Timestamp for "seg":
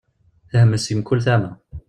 0.81-0.97